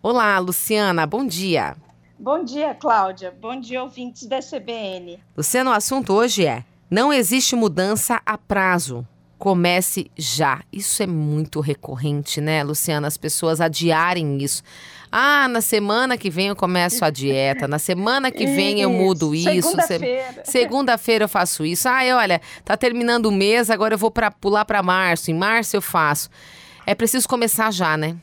Olá, 0.00 0.38
Luciana, 0.38 1.04
bom 1.04 1.26
dia. 1.26 1.76
Bom 2.16 2.44
dia, 2.44 2.72
Cláudia. 2.72 3.34
Bom 3.40 3.58
dia, 3.58 3.82
ouvintes 3.82 4.28
da 4.28 4.38
CBN. 4.38 5.18
Luciana, 5.36 5.70
o 5.70 5.72
assunto 5.72 6.12
hoje 6.12 6.46
é: 6.46 6.62
não 6.88 7.12
existe 7.12 7.56
mudança 7.56 8.22
a 8.24 8.38
prazo. 8.38 9.04
Comece 9.36 10.08
já. 10.16 10.62
Isso 10.72 11.02
é 11.02 11.06
muito 11.06 11.58
recorrente, 11.58 12.40
né, 12.40 12.62
Luciana? 12.62 13.08
As 13.08 13.16
pessoas 13.16 13.60
adiarem 13.60 14.38
isso. 14.38 14.62
Ah, 15.10 15.48
na 15.48 15.60
semana 15.60 16.16
que 16.16 16.30
vem 16.30 16.46
eu 16.46 16.56
começo 16.56 17.04
a 17.04 17.10
dieta, 17.10 17.66
na 17.66 17.80
semana 17.80 18.30
que 18.30 18.46
vem 18.46 18.80
eu 18.80 18.90
mudo 18.90 19.34
isso. 19.34 19.50
Segunda-feira. 19.50 20.42
Segunda-feira 20.44 21.24
eu 21.24 21.28
faço 21.28 21.66
isso. 21.66 21.88
Ah, 21.88 22.02
olha, 22.14 22.40
tá 22.64 22.76
terminando 22.76 23.26
o 23.26 23.32
mês, 23.32 23.68
agora 23.68 23.94
eu 23.94 23.98
vou 23.98 24.12
para 24.12 24.30
pular 24.30 24.64
para 24.64 24.80
março. 24.80 25.32
Em 25.32 25.34
março 25.34 25.74
eu 25.74 25.82
faço. 25.82 26.30
É 26.86 26.94
preciso 26.94 27.28
começar 27.28 27.72
já, 27.72 27.96
né? 27.96 28.16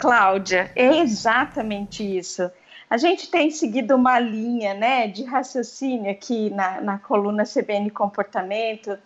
Cláudia, 0.00 0.70
é 0.74 0.98
exatamente 0.98 2.02
isso. 2.02 2.50
A 2.88 2.96
gente 2.96 3.30
tem 3.30 3.50
seguido 3.50 3.94
uma 3.94 4.18
linha 4.18 4.74
né, 4.74 5.06
de 5.06 5.22
raciocínio 5.24 6.10
aqui 6.10 6.50
na, 6.50 6.80
na 6.80 6.98
coluna 6.98 7.44
CBN 7.44 7.90
Comportamento, 7.90 8.98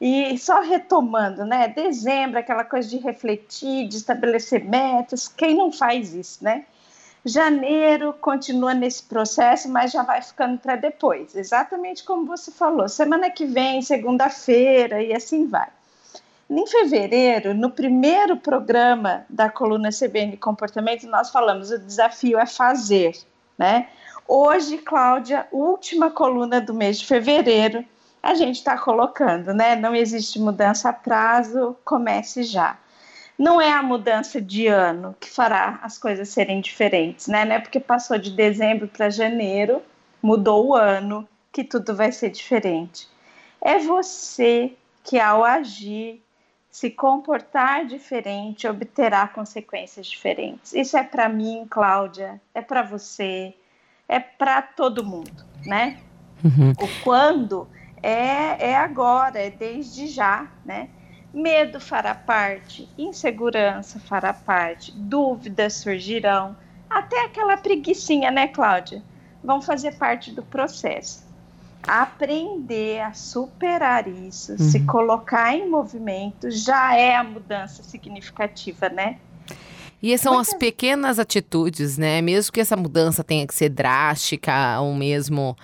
e 0.00 0.36
só 0.38 0.60
retomando, 0.60 1.44
né? 1.44 1.68
Dezembro, 1.68 2.38
aquela 2.38 2.64
coisa 2.64 2.88
de 2.88 2.96
refletir, 2.96 3.86
de 3.86 3.98
estabelecer 3.98 4.64
metas, 4.64 5.28
quem 5.28 5.54
não 5.54 5.70
faz 5.70 6.14
isso, 6.14 6.42
né? 6.42 6.64
Janeiro 7.22 8.14
continua 8.14 8.72
nesse 8.72 9.02
processo, 9.02 9.68
mas 9.68 9.92
já 9.92 10.02
vai 10.02 10.22
ficando 10.22 10.58
para 10.58 10.74
depois, 10.74 11.36
exatamente 11.36 12.02
como 12.02 12.24
você 12.24 12.50
falou. 12.50 12.88
Semana 12.88 13.30
que 13.30 13.44
vem, 13.44 13.82
segunda-feira, 13.82 15.02
e 15.02 15.12
assim 15.12 15.46
vai. 15.46 15.68
Em 16.50 16.66
fevereiro, 16.66 17.54
no 17.54 17.70
primeiro 17.70 18.36
programa 18.36 19.24
da 19.30 19.48
coluna 19.48 19.90
CBN 19.90 20.36
Comportamento, 20.36 21.06
nós 21.06 21.30
falamos 21.30 21.70
o 21.70 21.78
desafio 21.78 22.40
é 22.40 22.44
fazer, 22.44 23.16
né? 23.56 23.86
Hoje, 24.26 24.78
Cláudia, 24.78 25.46
última 25.52 26.10
coluna 26.10 26.60
do 26.60 26.74
mês 26.74 26.98
de 26.98 27.06
fevereiro, 27.06 27.84
a 28.20 28.34
gente 28.34 28.56
está 28.56 28.76
colocando, 28.76 29.54
né? 29.54 29.76
Não 29.76 29.94
existe 29.94 30.40
mudança 30.40 30.88
a 30.88 30.92
prazo, 30.92 31.76
comece 31.84 32.42
já. 32.42 32.76
Não 33.38 33.60
é 33.60 33.70
a 33.70 33.80
mudança 33.80 34.40
de 34.40 34.66
ano 34.66 35.14
que 35.20 35.30
fará 35.30 35.78
as 35.84 35.98
coisas 35.98 36.30
serem 36.30 36.60
diferentes, 36.60 37.28
né? 37.28 37.44
Não 37.44 37.54
é 37.54 37.60
porque 37.60 37.78
passou 37.78 38.18
de 38.18 38.32
dezembro 38.32 38.88
para 38.88 39.08
janeiro, 39.08 39.80
mudou 40.20 40.66
o 40.66 40.74
ano, 40.74 41.28
que 41.52 41.62
tudo 41.62 41.94
vai 41.94 42.10
ser 42.10 42.30
diferente. 42.30 43.08
É 43.60 43.78
você 43.78 44.72
que, 45.04 45.20
ao 45.20 45.44
agir, 45.44 46.20
se 46.70 46.90
comportar 46.90 47.84
diferente 47.84 48.68
obterá 48.68 49.26
consequências 49.26 50.06
diferentes. 50.06 50.72
Isso 50.72 50.96
é 50.96 51.02
para 51.02 51.28
mim, 51.28 51.66
Cláudia, 51.68 52.40
é 52.54 52.62
para 52.62 52.82
você, 52.82 53.54
é 54.08 54.20
para 54.20 54.62
todo 54.62 55.04
mundo, 55.04 55.44
né? 55.66 55.98
Uhum. 56.44 56.70
O 56.80 57.02
quando 57.02 57.68
é, 58.02 58.70
é 58.70 58.76
agora, 58.76 59.38
é 59.38 59.50
desde 59.50 60.06
já, 60.06 60.46
né? 60.64 60.88
Medo 61.34 61.80
fará 61.80 62.14
parte, 62.14 62.88
insegurança 62.96 64.00
fará 64.00 64.32
parte, 64.32 64.92
dúvidas 64.92 65.74
surgirão, 65.74 66.56
até 66.88 67.24
aquela 67.24 67.56
preguiçinha, 67.56 68.30
né, 68.30 68.48
Cláudia? 68.48 69.02
Vão 69.42 69.62
fazer 69.62 69.96
parte 69.96 70.32
do 70.32 70.42
processo 70.42 71.29
aprender 71.86 73.00
a 73.00 73.12
superar 73.12 74.06
isso, 74.06 74.52
uhum. 74.52 74.58
se 74.58 74.80
colocar 74.80 75.54
em 75.54 75.68
movimento, 75.68 76.50
já 76.50 76.94
é 76.94 77.16
a 77.16 77.24
mudança 77.24 77.82
significativa, 77.82 78.88
né? 78.88 79.16
E 80.02 80.16
são 80.16 80.38
as 80.38 80.54
pequenas 80.54 81.18
atitudes, 81.18 81.98
né? 81.98 82.22
Mesmo 82.22 82.52
que 82.52 82.60
essa 82.60 82.76
mudança 82.76 83.22
tenha 83.22 83.46
que 83.46 83.54
ser 83.54 83.68
drástica 83.68 84.80
ou 84.80 84.94
mesmo 84.94 85.56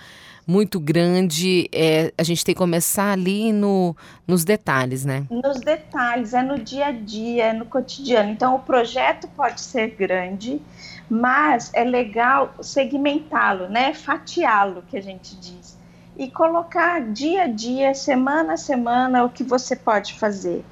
muito 0.45 0.79
grande, 0.79 1.67
é, 1.73 2.13
a 2.17 2.23
gente 2.23 2.45
tem 2.45 2.55
que 2.55 2.59
começar 2.59 3.11
ali 3.11 3.51
no, 3.51 3.95
nos 4.25 4.45
detalhes, 4.45 5.03
né? 5.03 5.25
Nos 5.29 5.59
detalhes, 5.59 6.33
é 6.33 6.41
no 6.41 6.57
dia 6.57 6.85
a 6.85 6.91
dia, 6.91 7.47
é 7.47 7.53
no 7.53 7.65
cotidiano. 7.65 8.29
Então, 8.29 8.55
o 8.55 8.59
projeto 8.59 9.27
pode 9.35 9.59
ser 9.59 9.89
grande, 9.95 10.61
mas 11.09 11.71
é 11.73 11.83
legal 11.83 12.53
segmentá-lo, 12.61 13.67
né? 13.67 13.93
Fatiá-lo, 13.93 14.83
que 14.87 14.95
a 14.95 15.01
gente 15.01 15.35
diz 15.35 15.76
e 16.17 16.29
colocar 16.29 16.99
dia 16.99 17.43
a 17.43 17.47
dia, 17.47 17.93
semana 17.93 18.53
a 18.53 18.57
semana, 18.57 19.23
o 19.23 19.29
que 19.29 19.43
você 19.43 19.75
pode 19.75 20.15
fazer. 20.15 20.65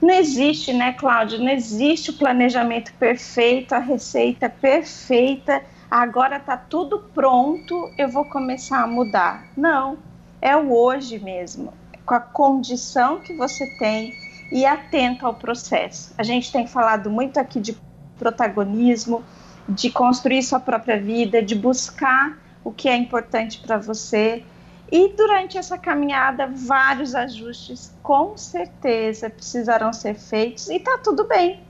Não 0.00 0.14
existe, 0.14 0.72
né, 0.72 0.94
Cláudia? 0.94 1.38
Não 1.38 1.50
existe 1.50 2.10
o 2.10 2.14
planejamento 2.14 2.92
perfeito, 2.94 3.74
a 3.74 3.78
receita 3.78 4.48
perfeita. 4.48 5.62
Agora 5.90 6.38
está 6.38 6.56
tudo 6.56 7.00
pronto, 7.12 7.92
eu 7.98 8.08
vou 8.08 8.24
começar 8.24 8.82
a 8.82 8.86
mudar. 8.86 9.48
Não, 9.54 9.98
é 10.40 10.56
o 10.56 10.72
hoje 10.72 11.18
mesmo, 11.18 11.74
com 12.06 12.14
a 12.14 12.20
condição 12.20 13.20
que 13.20 13.34
você 13.34 13.66
tem 13.78 14.14
e 14.50 14.64
atento 14.64 15.26
ao 15.26 15.34
processo. 15.34 16.14
A 16.16 16.22
gente 16.22 16.50
tem 16.50 16.66
falado 16.66 17.10
muito 17.10 17.38
aqui 17.38 17.60
de 17.60 17.76
protagonismo, 18.18 19.22
de 19.68 19.90
construir 19.90 20.42
sua 20.42 20.58
própria 20.58 20.98
vida, 20.98 21.42
de 21.42 21.54
buscar 21.54 22.38
o 22.64 22.72
que 22.72 22.88
é 22.88 22.96
importante 22.96 23.60
para 23.60 23.76
você 23.76 24.42
e 24.90 25.08
durante 25.08 25.56
essa 25.56 25.78
caminhada, 25.78 26.48
vários 26.48 27.14
ajustes 27.14 27.94
com 28.02 28.36
certeza 28.36 29.30
precisarão 29.30 29.92
ser 29.92 30.14
feitos 30.14 30.68
e 30.68 30.80
tá 30.80 30.98
tudo 30.98 31.24
bem. 31.24 31.60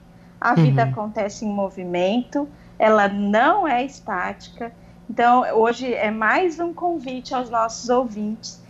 A 0.41 0.50
uhum. 0.50 0.56
vida 0.56 0.84
acontece 0.84 1.44
em 1.44 1.53
movimento, 1.53 2.48
ela 2.78 3.08
não 3.08 3.69
é 3.69 3.84
estática. 3.84 4.72
Então, 5.08 5.42
hoje 5.54 5.92
é 5.92 6.10
mais 6.10 6.58
um 6.58 6.72
convite 6.72 7.34
aos 7.34 7.50
nossos 7.50 7.91
ouvintes 7.91 8.62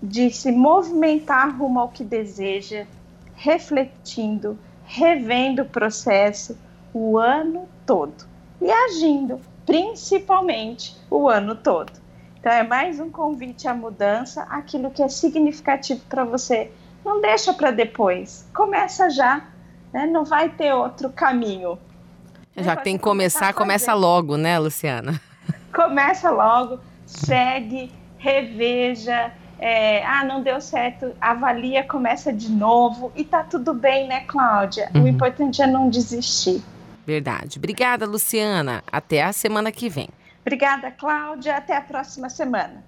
de 0.00 0.30
se 0.30 0.52
movimentar 0.52 1.58
rumo 1.58 1.80
ao 1.80 1.88
que 1.88 2.04
deseja, 2.04 2.86
refletindo, 3.34 4.56
revendo 4.84 5.62
o 5.62 5.68
processo 5.68 6.56
o 6.94 7.18
ano 7.18 7.68
todo 7.84 8.26
e 8.60 8.70
agindo, 8.70 9.40
principalmente 9.66 10.96
o 11.10 11.28
ano 11.28 11.56
todo. 11.56 11.92
Então 12.40 12.52
é 12.52 12.62
mais 12.62 13.00
um 13.00 13.10
convite 13.10 13.66
à 13.66 13.74
mudança, 13.74 14.42
aquilo 14.44 14.90
que 14.90 15.02
é 15.02 15.08
significativo 15.08 16.00
para 16.08 16.24
você. 16.24 16.70
Não 17.04 17.20
deixa 17.20 17.52
para 17.52 17.70
depois, 17.70 18.46
começa 18.54 19.10
já, 19.10 19.44
né? 19.92 20.06
não 20.06 20.24
vai 20.24 20.48
ter 20.48 20.72
outro 20.72 21.10
caminho. 21.10 21.78
Já 22.56 22.76
que 22.76 22.84
tem 22.84 22.96
que 22.96 23.02
começar, 23.02 23.52
começa 23.54 23.94
logo, 23.94 24.36
né, 24.36 24.58
Luciana? 24.58 25.20
Começa 25.72 26.30
logo, 26.30 26.80
segue, 27.06 27.92
reveja. 28.18 29.32
É, 29.60 30.04
ah, 30.06 30.24
não 30.24 30.42
deu 30.42 30.60
certo, 30.60 31.12
avalia, 31.20 31.82
começa 31.82 32.32
de 32.32 32.48
novo 32.48 33.12
e 33.16 33.24
tá 33.24 33.42
tudo 33.42 33.74
bem, 33.74 34.06
né, 34.06 34.20
Cláudia? 34.20 34.88
Uhum. 34.94 35.04
O 35.04 35.08
importante 35.08 35.60
é 35.60 35.66
não 35.66 35.88
desistir. 35.88 36.62
Verdade. 37.04 37.58
Obrigada, 37.58 38.06
Luciana. 38.06 38.84
Até 38.90 39.22
a 39.22 39.32
semana 39.32 39.72
que 39.72 39.88
vem. 39.88 40.08
Obrigada, 40.44 40.90
Cláudia. 40.92 41.56
Até 41.56 41.76
a 41.76 41.82
próxima 41.82 42.28
semana. 42.30 42.87